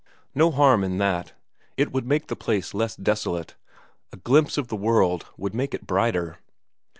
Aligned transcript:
No 0.33 0.49
harm 0.49 0.83
in 0.83 0.97
that. 0.97 1.33
It 1.77 1.91
would 1.91 2.07
make 2.07 2.25
the 2.25 2.35
place 2.35 2.73
less 2.73 2.95
desolate, 2.95 3.55
a 4.11 4.17
glimpse 4.17 4.57
of 4.57 4.67
the 4.67 4.75
world 4.75 5.27
would 5.37 5.53
make 5.53 5.75
it 5.75 5.85
brighter. 5.85 6.39